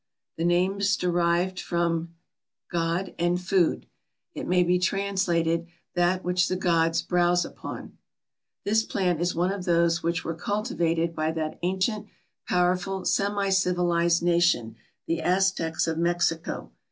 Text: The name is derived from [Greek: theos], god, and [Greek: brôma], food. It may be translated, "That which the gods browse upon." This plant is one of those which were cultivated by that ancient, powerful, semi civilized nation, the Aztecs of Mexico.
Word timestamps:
The 0.35 0.45
name 0.45 0.79
is 0.79 0.97
derived 0.97 1.59
from 1.59 1.99
[Greek: 1.99 2.05
theos], 2.05 2.15
god, 2.71 3.15
and 3.19 3.35
[Greek: 3.37 3.37
brôma], 3.39 3.47
food. 3.47 3.85
It 4.33 4.47
may 4.47 4.63
be 4.63 4.79
translated, 4.79 5.67
"That 5.93 6.23
which 6.23 6.47
the 6.47 6.55
gods 6.55 7.03
browse 7.03 7.45
upon." 7.45 7.99
This 8.65 8.81
plant 8.81 9.21
is 9.21 9.35
one 9.35 9.51
of 9.51 9.65
those 9.65 10.01
which 10.01 10.23
were 10.23 10.33
cultivated 10.33 11.13
by 11.13 11.31
that 11.33 11.59
ancient, 11.61 12.07
powerful, 12.47 13.05
semi 13.05 13.49
civilized 13.49 14.23
nation, 14.23 14.75
the 15.05 15.21
Aztecs 15.21 15.85
of 15.85 15.99
Mexico. 15.99 16.71